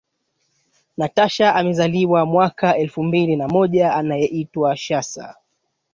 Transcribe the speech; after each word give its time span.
Natasha 0.97 1.53
amezaliwa 1.55 2.25
mwaka 2.25 2.77
elfu 2.77 3.03
mbili 3.03 3.35
na 3.35 3.47
moja 3.47 3.93
anayeitwa 3.95 4.77
Sasha 4.77 5.35